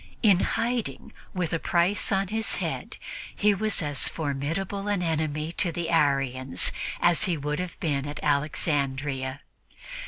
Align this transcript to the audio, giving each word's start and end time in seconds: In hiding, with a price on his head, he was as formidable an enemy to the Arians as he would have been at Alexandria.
In 0.23 0.39
hiding, 0.39 1.13
with 1.35 1.53
a 1.53 1.59
price 1.59 2.11
on 2.11 2.29
his 2.29 2.55
head, 2.55 2.97
he 3.35 3.53
was 3.53 3.83
as 3.83 4.09
formidable 4.09 4.87
an 4.87 5.03
enemy 5.03 5.51
to 5.61 5.71
the 5.71 5.91
Arians 5.91 6.71
as 6.99 7.25
he 7.25 7.37
would 7.37 7.59
have 7.59 7.79
been 7.79 8.07
at 8.07 8.19
Alexandria. 8.23 9.41